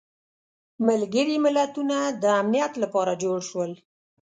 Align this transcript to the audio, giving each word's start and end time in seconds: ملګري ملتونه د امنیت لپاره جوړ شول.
ملګري 0.87 1.35
ملتونه 1.45 1.97
د 2.21 2.25
امنیت 2.41 2.73
لپاره 2.83 3.13
جوړ 3.23 3.39
شول. 3.49 3.71